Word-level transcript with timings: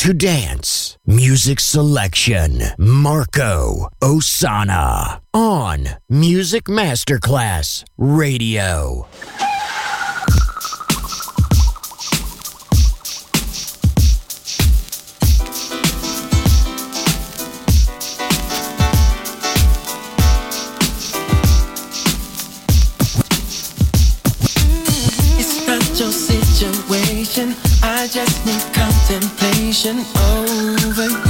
to 0.00 0.14
dance. 0.14 0.96
Music 1.06 1.60
selection 1.60 2.62
Marco 2.78 3.86
Ossanna 4.00 5.20
on 5.34 5.88
Music 6.08 6.64
Masterclass 6.64 7.84
Radio. 7.98 9.06
It's 25.38 25.66
not 25.66 26.00
your 26.00 26.10
situation. 26.10 27.54
I 27.82 28.08
just 28.10 28.46
need 28.46 28.79
conversation 29.70 30.04
over 30.16 31.29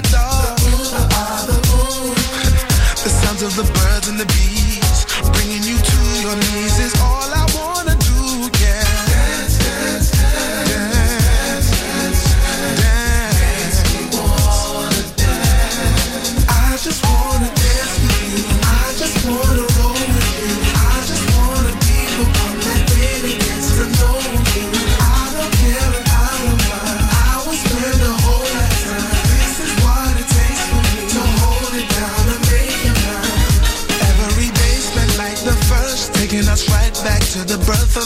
After 0.00 0.16
dark. 0.16 0.56
The 3.02 3.08
sounds 3.08 3.42
of 3.42 3.56
the 3.56 3.64
birds 3.72 4.08
and 4.08 4.18
the 4.18 4.26
bees, 4.26 5.06
bringing 5.32 5.62
you 5.62 5.78
to 5.78 5.98
your 6.20 6.36
knees 6.36 6.78
is 6.78 6.94
all 7.00 7.30
I 7.32 7.46
wanna 7.54 7.79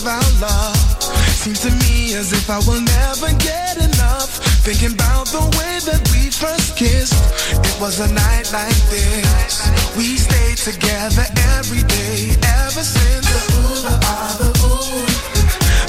the 0.05 0.11
our 0.11 0.33
love. 0.41 0.77
Seems 1.33 1.61
to 1.61 1.71
me 1.85 2.15
as 2.15 2.33
if 2.33 2.49
I 2.51 2.59
will 2.67 2.81
never 2.81 3.33
get 3.41 3.77
enough. 3.77 4.31
Thinking 4.65 4.93
about 4.93 5.27
the 5.29 5.45
way 5.57 5.81
that 5.89 6.01
we 6.13 6.31
first 6.31 6.77
kissed. 6.77 7.17
It 7.53 7.77
was 7.81 8.01
a 8.01 8.09
night 8.13 8.53
like 8.53 8.81
this. 8.93 9.65
We 9.97 10.17
stayed 10.17 10.59
together 10.59 11.25
every 11.57 11.83
day 11.85 12.37
ever 12.65 12.85
since. 12.85 13.29
The 13.29 13.41
ooh, 13.57 14.01
ah, 14.05 14.37
the 14.41 14.51
ooh. 14.65 15.05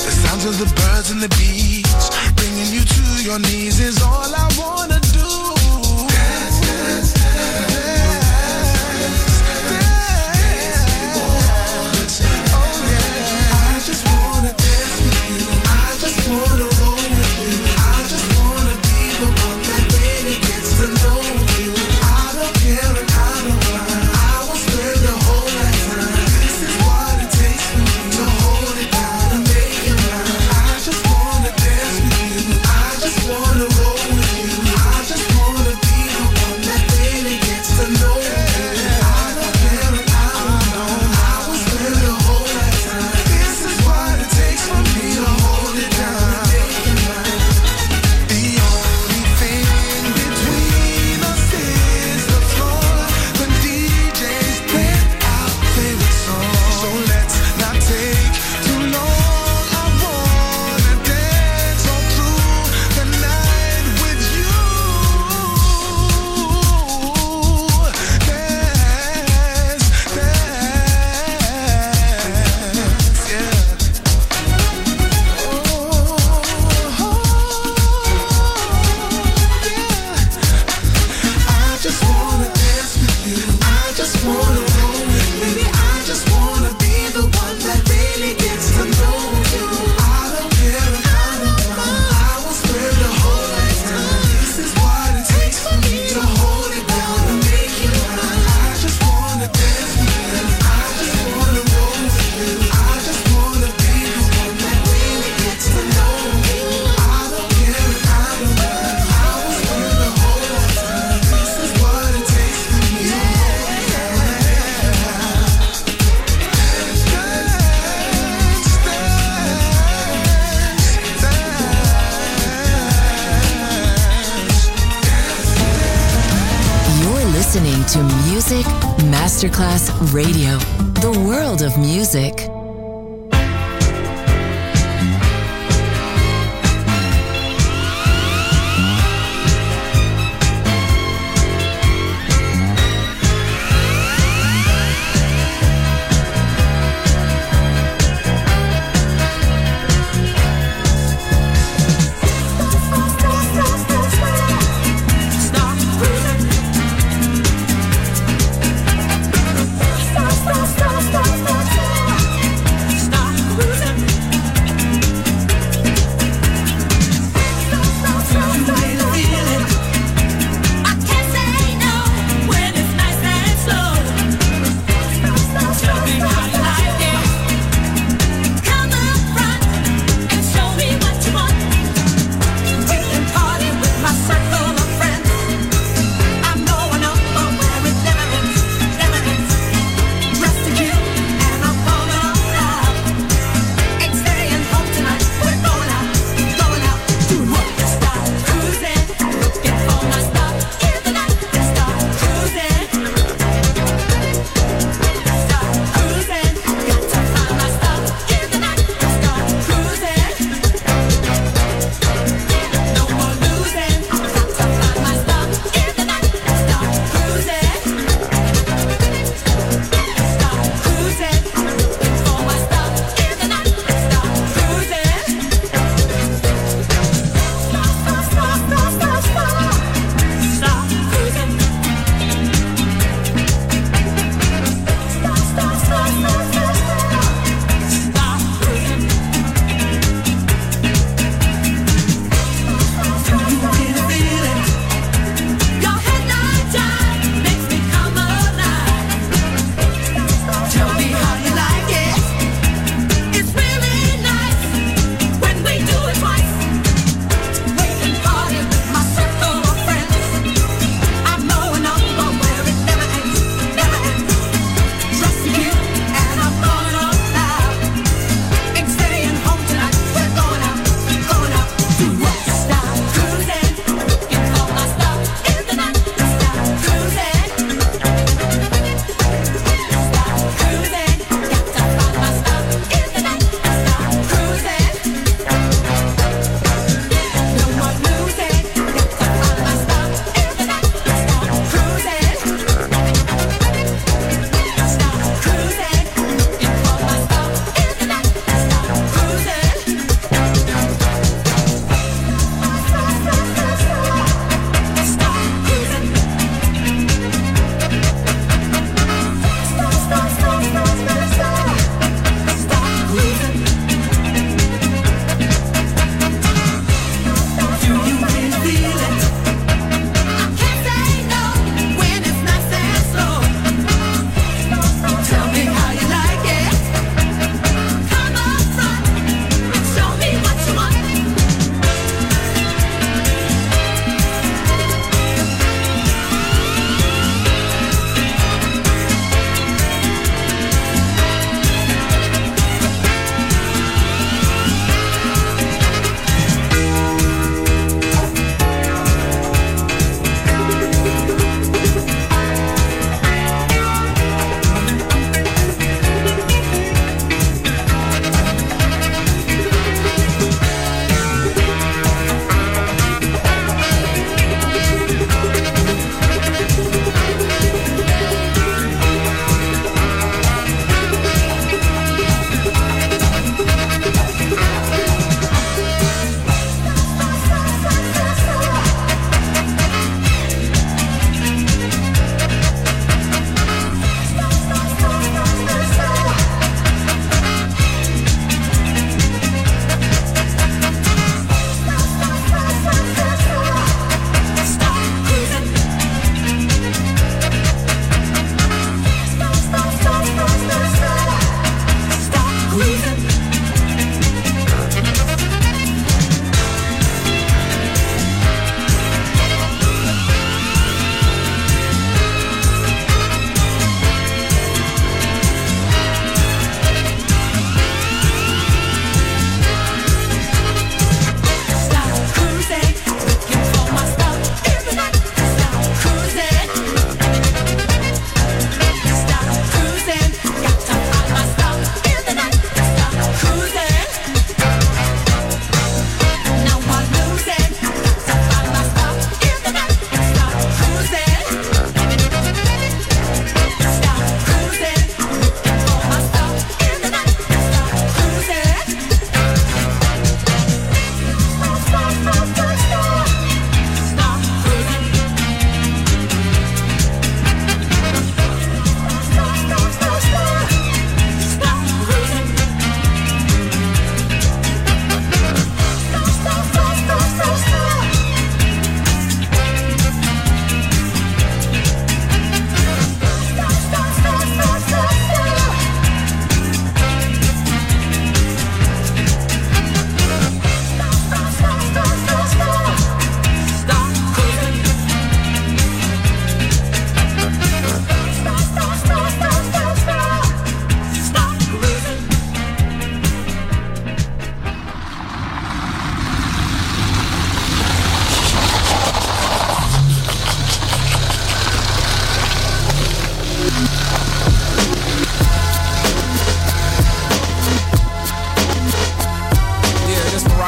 The 0.06 0.12
sounds 0.24 0.46
of 0.46 0.56
the 0.60 0.70
birds 0.76 1.12
and 1.12 1.22
the 1.22 1.32
bees, 1.36 1.88
bringing 2.36 2.72
you 2.72 2.84
to 2.84 3.06
your 3.24 3.40
knees 3.40 3.80
is 3.80 4.02
all 4.02 4.32
I 4.32 4.48
wanna 4.58 5.05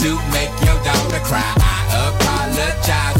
to 0.00 0.16
make 0.32 0.48
your 0.64 0.82
daughter 0.82 1.20
cry. 1.28 1.44
I 1.60 2.08
apologize 2.08 3.19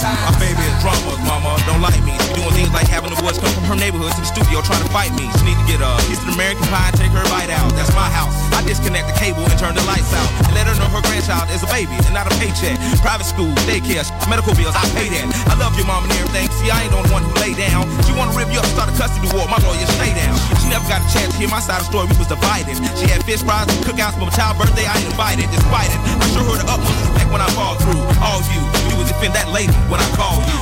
times. 0.00 0.20
My 0.30 0.34
baby 0.40 0.62
is 0.64 0.76
drama, 0.80 1.12
mama 1.26 1.60
don't 1.66 1.82
like 1.84 2.00
me. 2.04 2.16
She 2.24 2.32
doing 2.38 2.54
things 2.56 2.72
like 2.72 2.88
having 2.88 3.12
the 3.12 3.20
boys 3.20 3.36
come 3.36 3.52
from 3.52 3.64
her 3.68 3.76
neighborhood 3.76 4.12
to 4.16 4.20
the 4.20 4.30
studio 4.30 4.64
trying 4.64 4.80
to 4.80 4.90
fight 4.92 5.12
me. 5.16 5.28
She 5.40 5.52
need 5.52 5.58
to 5.60 5.66
get 5.68 5.80
a 5.84 5.90
piece 6.08 6.20
of 6.24 6.32
American 6.32 6.64
pie 6.72 6.88
and 6.88 6.96
take 6.96 7.12
her 7.12 7.24
bite 7.28 7.52
out. 7.52 7.68
That's 7.76 7.92
my 7.92 8.08
house. 8.08 8.32
I 8.56 8.64
disconnect 8.64 9.08
the 9.08 9.16
cable 9.16 9.44
and 9.44 9.58
turn 9.60 9.74
the 9.76 9.84
lights 9.84 10.12
out. 10.16 10.28
And 10.48 10.52
let 10.56 10.64
her 10.68 10.76
know 10.80 10.88
her 10.88 11.04
grandchild 11.04 11.52
is 11.52 11.60
a 11.64 11.70
baby 11.72 11.96
and 11.96 12.14
not 12.16 12.28
a 12.28 12.34
paycheck. 12.40 12.80
Private 13.04 13.28
school, 13.28 13.52
daycare, 13.68 14.04
medical 14.28 14.56
bills, 14.56 14.76
I 14.76 14.84
pay 14.96 15.08
that. 15.12 15.26
I 15.52 15.54
love 15.60 15.76
your 15.76 15.84
mom 15.84 16.08
and 16.08 16.12
everything. 16.16 16.48
See, 16.56 16.72
I 16.72 16.88
ain't 16.88 16.92
the 16.92 17.04
one 17.12 17.24
who 17.24 17.32
lay 17.40 17.52
down. 17.52 17.84
She 18.08 18.12
wanna 18.16 18.32
rip 18.32 18.48
you 18.48 18.60
up, 18.60 18.68
start 18.72 18.88
a 18.88 18.94
custody 18.96 19.28
war. 19.36 19.44
My 19.48 19.60
lawyer, 19.60 19.84
stay 20.00 20.12
down. 20.16 20.36
She 20.60 20.72
never 20.72 20.86
got 20.88 21.04
a 21.04 21.08
chance 21.12 21.32
to 21.34 21.36
hear 21.36 21.50
my 21.52 21.60
side 21.60 21.84
of 21.84 21.88
the 21.88 21.92
story. 21.92 22.06
We 22.08 22.16
was 22.16 22.30
divided. 22.30 22.76
She 22.96 23.06
had 23.10 23.20
fish 23.24 23.44
fries 23.44 23.68
and 23.68 23.80
cookouts 23.84 24.16
for 24.16 24.28
my 24.28 24.34
child's 24.34 24.56
birthday. 24.60 24.86
I 24.86 24.96
ain't 24.96 25.10
invited, 25.10 25.46
despite 25.52 25.90
it. 25.92 26.00
I 26.20 26.26
show 26.32 26.44
her 26.48 26.56
the 26.56 26.66
utmost 26.68 26.96
respect 27.04 27.28
when 27.28 27.42
I 27.42 27.48
fall 27.52 27.76
through. 27.80 28.02
All 28.24 28.40
you, 28.52 28.62
you 28.88 28.94
would 28.96 29.08
defend 29.08 29.34
that 29.36 29.49
lady 29.52 29.72
when 29.90 30.00
I 30.00 30.08
call 30.14 30.38
you. 30.46 30.58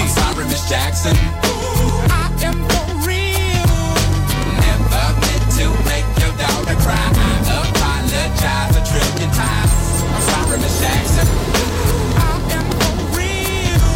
I'm 0.00 0.08
sorry, 0.08 0.44
Miss 0.46 0.68
Jackson. 0.68 1.14
I 2.08 2.32
am 2.42 2.56
for 2.72 2.86
real. 3.04 3.68
Never 4.64 5.06
meant 5.20 5.44
to 5.60 5.66
make 5.84 6.08
your 6.16 6.32
daughter 6.40 6.76
cry. 6.80 6.96
I 6.96 7.68
apologize 7.68 8.76
a 8.76 8.82
trillion 8.88 9.30
times. 9.36 9.72
I'm 10.08 10.24
sorry, 10.32 10.58
Miss 10.58 10.80
Jackson. 10.80 11.26
I 12.16 12.32
am 12.56 12.66
for 12.80 12.96
real. 13.18 13.92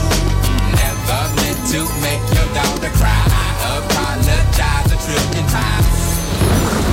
Never 0.76 1.20
meant 1.40 1.60
to 1.72 1.80
make 2.04 2.24
your 2.36 2.48
daughter 2.52 2.92
cry. 3.00 3.24
I 3.24 3.80
apologize 3.80 4.92
a 4.92 4.98
trillion 5.08 5.46
times. 5.48 6.83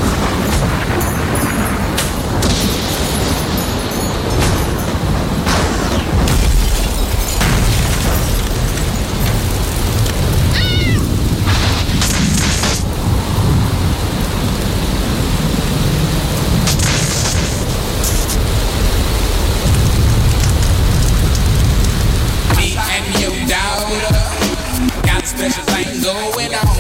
Going 26.12 26.54
on. 26.54 26.76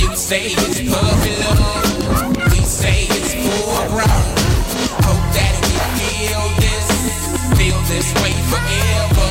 You 0.00 0.08
say 0.16 0.48
it's 0.48 0.80
puppy 0.88 1.34
love, 1.44 2.36
we 2.52 2.60
say 2.64 3.04
it's 3.04 3.32
full 3.36 3.76
grown. 3.92 4.24
Hope 5.04 5.24
that 5.36 5.54
we 5.68 5.76
feel 6.00 6.44
this, 6.56 6.88
feel 7.60 7.78
this 7.92 8.08
way 8.24 8.32
forever. 8.48 9.30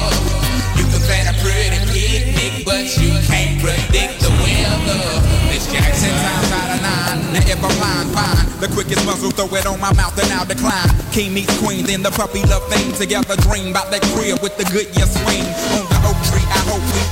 You 0.78 0.86
can 0.86 1.02
plan 1.10 1.26
a 1.34 1.36
pretty 1.42 1.82
picnic, 1.90 2.66
but 2.66 2.86
you 3.02 3.12
can't 3.26 3.58
predict 3.62 4.22
the 4.22 4.30
weather. 4.42 5.28
Jackson 5.68 6.14
times 6.14 6.52
out 6.54 6.70
of 6.76 6.82
nine. 6.82 7.34
Now 7.34 7.44
if 7.44 7.60
I'm 7.60 7.76
lying, 7.82 8.10
fine. 8.14 8.46
The 8.62 8.70
quickest 8.70 9.06
muzzle, 9.06 9.32
throw 9.32 9.50
it 9.58 9.66
on 9.66 9.80
my 9.80 9.92
mouth 9.94 10.18
and 10.22 10.32
I'll 10.32 10.46
decline. 10.46 10.90
King 11.12 11.34
meets 11.34 11.58
queen, 11.60 11.86
then 11.86 12.04
the 12.04 12.12
puppy 12.12 12.44
love 12.44 12.64
thing. 12.70 12.94
Together 12.94 13.36
dream 13.42 13.72
about 13.72 13.92
that 13.92 14.02
crib 14.14 14.40
with 14.42 14.56
the 14.58 14.64
good 14.72 14.88
year 14.96 15.08
swing. 15.08 15.44
On 15.76 15.87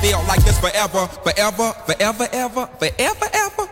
feel 0.06 0.22
like 0.28 0.44
this 0.44 0.60
forever. 0.60 1.08
Forever, 1.26 1.74
forever, 1.86 2.28
ever, 2.32 2.66
forever, 2.80 3.28
ever. 3.34 3.65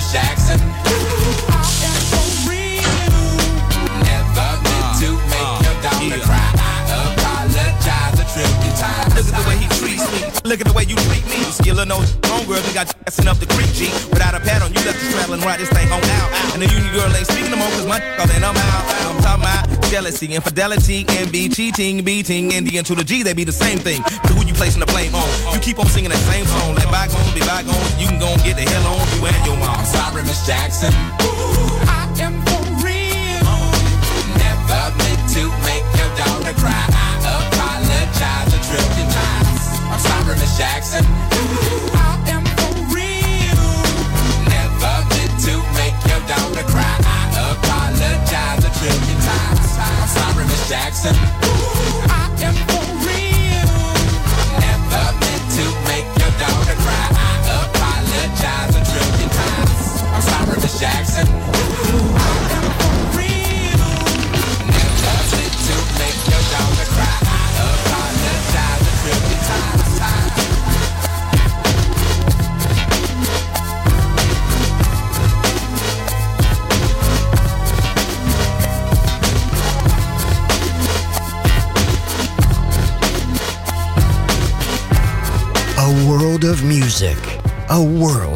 Jackson. 0.00 1.59
Look 10.50 10.58
at 10.58 10.66
the 10.66 10.74
way 10.74 10.82
you 10.82 10.98
treat 11.06 11.22
me. 11.30 11.46
Skillin' 11.54 11.86
those 11.86 12.10
homegirls 12.26 12.66
and 12.66 12.74
got 12.74 12.90
assing 13.06 13.30
up 13.30 13.38
the 13.38 13.46
creek, 13.54 13.70
G. 13.70 13.86
Without 14.10 14.34
a 14.34 14.42
pad 14.42 14.66
on, 14.66 14.74
you 14.74 14.82
left 14.82 14.98
the 14.98 15.06
straddle 15.14 15.38
and 15.38 15.44
ride 15.46 15.62
this 15.62 15.70
thing 15.70 15.86
on 15.94 16.02
out. 16.18 16.28
And 16.50 16.58
the 16.58 16.66
union 16.66 16.90
girl 16.90 17.06
ain't 17.06 17.30
speaking 17.30 17.54
no 17.54 17.58
more, 17.62 17.70
cause 17.78 17.86
my 17.86 18.02
call 18.18 18.26
and 18.26 18.42
I'm 18.42 18.58
out. 18.58 18.84
I'm 19.06 19.22
talking 19.22 19.46
about 19.46 19.70
jealousy, 19.90 20.26
infidelity, 20.34 21.06
envy, 21.22 21.50
cheating, 21.50 22.02
beating, 22.02 22.54
and 22.54 22.66
the 22.66 22.78
N 22.78 22.84
to 22.90 22.96
the 22.96 23.04
G, 23.04 23.22
they 23.22 23.32
be 23.32 23.44
the 23.44 23.54
same 23.54 23.78
thing. 23.78 24.02
But 24.26 24.34
who 24.34 24.46
you 24.46 24.54
placing 24.54 24.80
the 24.80 24.90
blame 24.90 25.14
on? 25.14 25.26
You 25.54 25.60
keep 25.60 25.78
on 25.78 25.86
singing 25.86 26.10
that 26.10 26.22
same 26.26 26.46
song. 26.46 26.74
Let 26.74 26.90
bygones 26.90 27.30
be 27.30 27.46
bygones. 27.46 27.94
You 28.02 28.10
can 28.10 28.18
go 28.18 28.26
and 28.26 28.42
get 28.42 28.58
the 28.58 28.66
hell 28.66 28.86
on 28.90 29.06
you 29.14 29.26
and 29.26 29.46
your 29.46 29.58
mom. 29.58 29.78
I'm 29.78 29.86
sorry, 29.86 30.22
Miss 30.22 30.46
Jackson. 30.46 30.90
I 31.86 31.89
Jackson. 40.58 41.69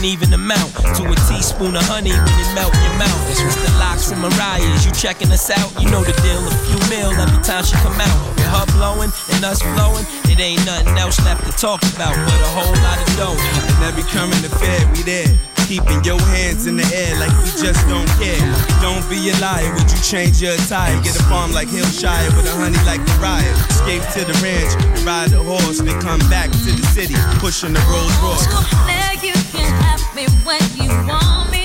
World 0.00 0.16
couldn't 0.16 0.16
even 0.16 0.32
amount 0.32 0.72
to 0.96 1.04
a 1.04 1.16
teaspoon 1.28 1.76
of 1.76 1.84
honey 1.84 2.12
when 2.12 2.36
it 2.40 2.50
melt 2.54 2.72
in 2.72 2.82
your 2.88 2.96
mouth. 2.96 3.20
This 3.28 3.40
It's 3.44 3.60
the 3.60 3.72
LOX 3.76 4.10
and 4.10 4.20
Mariah's. 4.20 4.84
You 4.86 4.92
checking 4.92 5.30
us 5.30 5.50
out? 5.50 5.68
You 5.76 5.90
know 5.90 6.00
the 6.00 6.16
deal. 6.24 6.40
A 6.40 6.52
few 6.64 6.80
mil 6.88 7.12
every 7.12 7.42
time 7.44 7.64
she 7.64 7.76
come 7.84 8.00
out. 8.00 8.18
With 8.32 8.48
her 8.48 8.66
blowing 8.76 9.12
and 9.12 9.44
us 9.44 9.60
flowing, 9.60 10.06
it 10.24 10.40
ain't 10.40 10.64
nothing 10.64 10.96
else 10.96 11.20
left 11.24 11.44
to 11.44 11.52
talk 11.52 11.82
about 11.94 12.16
but 12.16 12.40
a 12.40 12.50
whole 12.56 12.76
lot 12.80 12.96
of 12.96 13.08
dough. 13.16 13.36
And 13.36 13.84
every 13.84 14.04
coming 14.08 14.40
to 14.40 14.48
Fed, 14.48 14.88
we 14.96 15.04
there. 15.04 15.32
Keeping 15.68 16.02
your 16.02 16.18
hands 16.34 16.66
in 16.66 16.76
the 16.76 16.88
air 16.96 17.14
like 17.20 17.30
we 17.44 17.52
just 17.60 17.84
don't 17.86 18.08
care. 18.18 18.42
Don't 18.80 19.04
be 19.06 19.20
a 19.30 19.36
liar, 19.38 19.68
would 19.76 19.86
you 19.86 20.00
change 20.00 20.40
your 20.40 20.56
attire? 20.56 20.96
Get 21.04 21.14
a 21.14 21.22
farm 21.28 21.52
like 21.52 21.68
Hillshire 21.68 22.32
with 22.34 22.48
a 22.48 22.54
honey 22.56 22.80
like 22.88 23.04
Mariah. 23.14 23.54
Escape 23.68 24.02
to 24.16 24.24
the 24.24 24.34
ranch, 24.42 24.72
ride 25.04 25.30
a 25.36 25.42
horse, 25.44 25.78
then 25.78 26.00
come 26.00 26.18
back 26.32 26.50
to 26.50 26.72
the 26.72 26.86
city, 26.90 27.14
pushing 27.38 27.74
the 27.74 27.82
Rolls 27.86 28.16
Royce. 28.24 28.48
Me 30.14 30.26
when 30.44 30.60
you 30.74 30.88
want 31.06 31.50
me. 31.52 31.59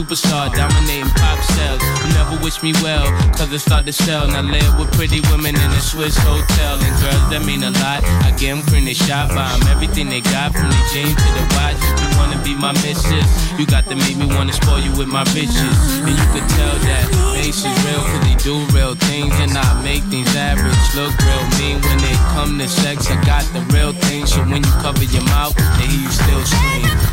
Superstar, 0.00 0.48
dominating 0.56 1.12
pop 1.20 1.38
sales. 1.52 1.82
You 2.00 2.14
never 2.16 2.42
wish 2.42 2.62
me 2.62 2.72
well, 2.80 3.04
cause 3.36 3.52
it 3.52 3.58
start 3.58 3.84
to 3.84 3.92
sell. 3.92 4.26
Now 4.26 4.38
I 4.38 4.40
live 4.40 4.78
with 4.78 4.90
pretty 4.92 5.20
women 5.28 5.52
in 5.54 5.70
a 5.76 5.80
Swiss 5.80 6.16
hotel. 6.16 6.80
And 6.80 6.94
girls 7.04 7.28
that 7.28 7.44
mean 7.44 7.62
a 7.64 7.70
lot. 7.84 8.00
I 8.24 8.32
get 8.40 8.56
them 8.64 8.84
they 8.86 8.94
shot 8.94 9.28
by 9.28 9.44
'em. 9.52 9.60
Everything 9.68 10.08
they 10.08 10.22
got 10.22 10.56
from 10.56 10.72
the 10.72 10.82
jeans 10.88 11.12
to 11.12 11.28
the 11.36 11.44
watch. 11.52 11.76
If 11.84 12.00
you 12.00 12.08
wanna 12.16 12.40
be 12.40 12.54
my 12.56 12.72
missus, 12.80 13.28
you 13.58 13.66
got 13.66 13.84
to 13.92 13.94
make 13.94 14.16
me 14.16 14.24
wanna 14.24 14.54
spoil 14.54 14.80
you 14.80 14.92
with 14.96 15.08
my 15.08 15.24
bitches. 15.36 15.76
And 16.00 16.16
you 16.16 16.26
could 16.32 16.48
tell 16.56 16.76
that 16.88 17.04
Mase 17.36 17.60
is 17.68 17.76
real, 17.84 18.00
cause 18.00 18.24
he 18.24 18.34
do 18.40 18.64
real 18.72 18.94
things 18.94 19.34
and 19.36 19.52
not 19.52 19.84
make 19.84 20.02
things 20.04 20.34
average. 20.34 20.80
Look 20.96 21.12
real 21.20 21.44
mean 21.60 21.76
when 21.84 21.98
they 22.00 22.16
come 22.32 22.56
to 22.56 22.68
sex. 22.68 23.10
I 23.10 23.20
got 23.28 23.44
the 23.52 23.60
real 23.76 23.92
thing, 23.92 24.24
so 24.24 24.40
when 24.48 24.64
you 24.64 24.72
cover 24.80 25.04
your 25.04 25.24
mouth, 25.24 25.52
they 25.76 25.92
hear 25.92 26.08
you 26.08 26.08
still 26.08 26.42
scream. 26.46 27.09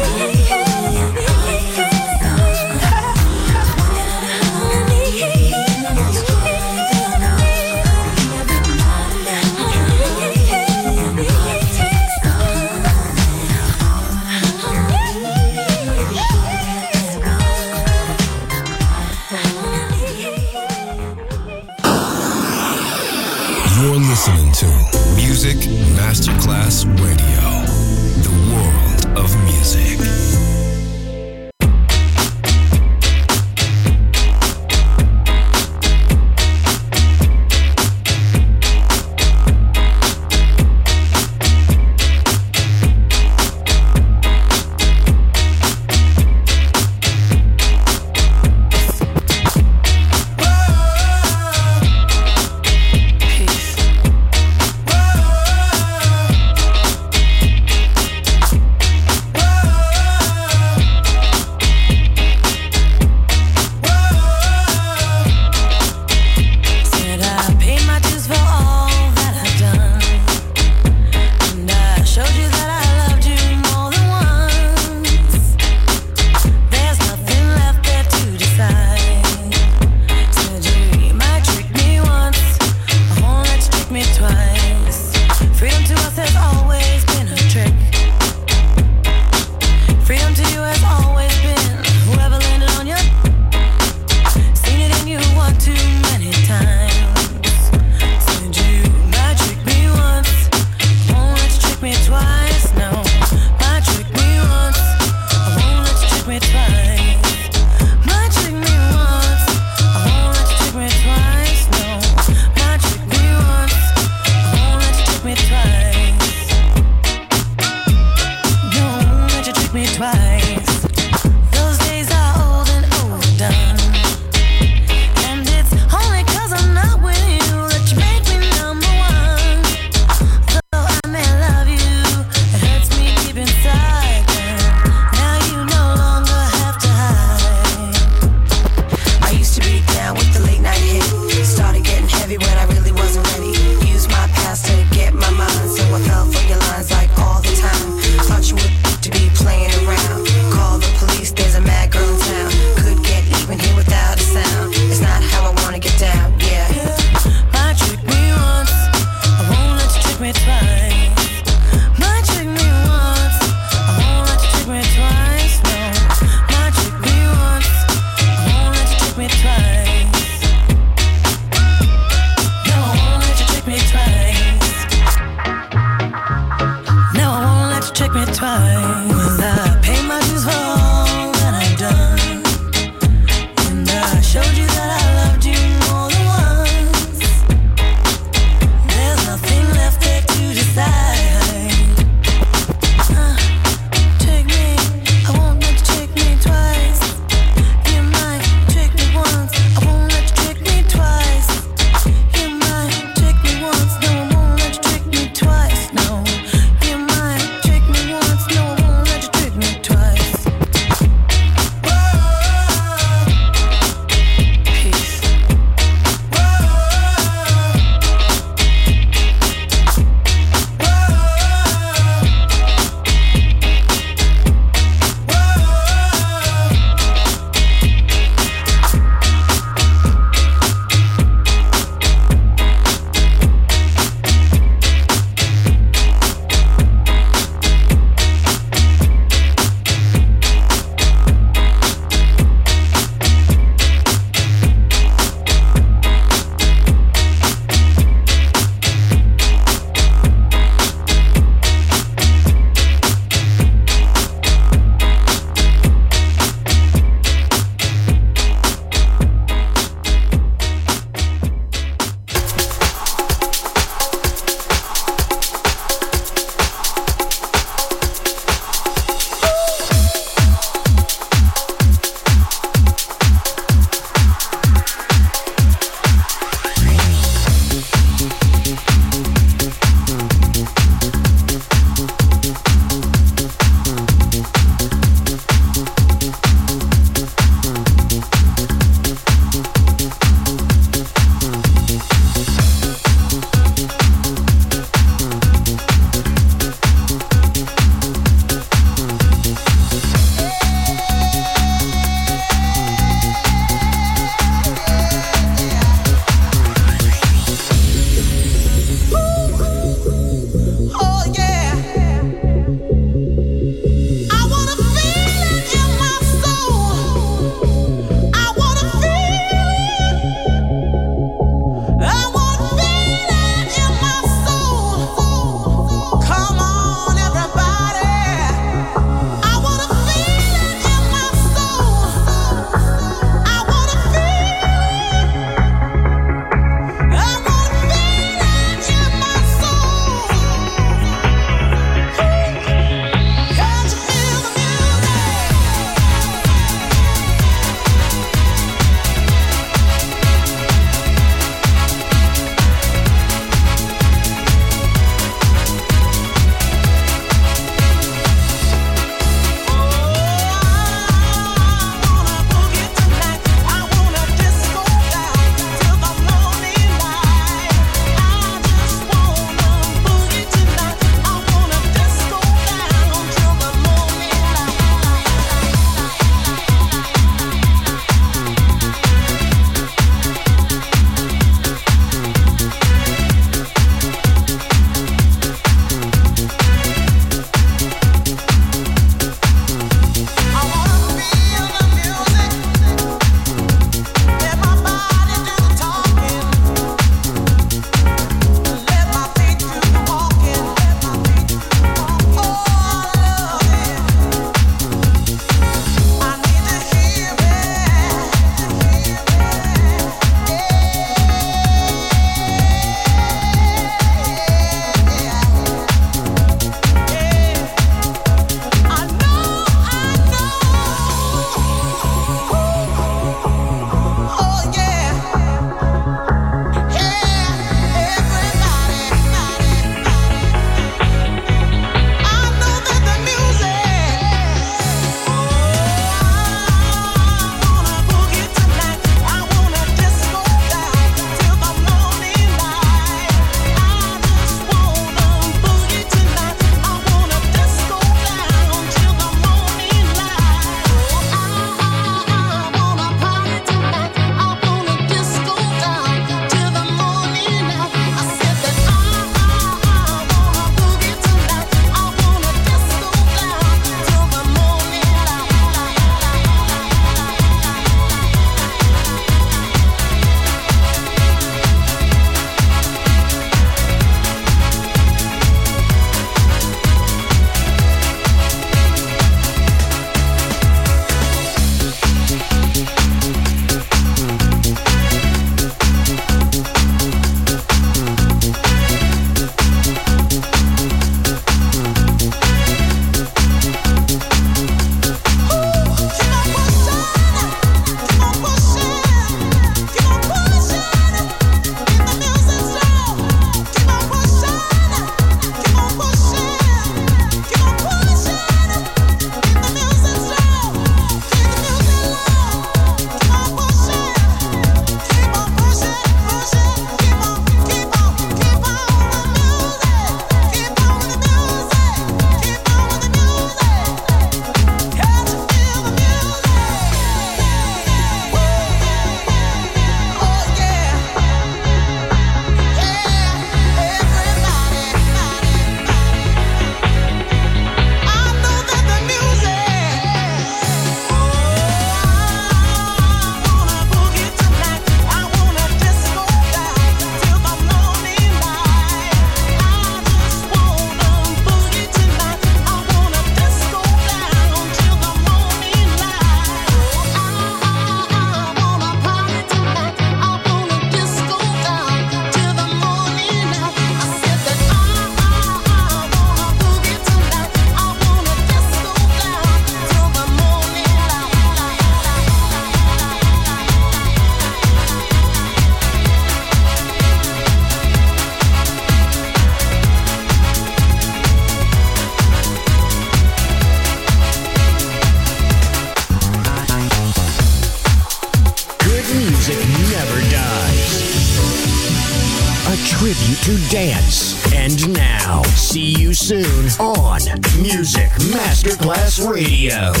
Radio. 599.31 600.00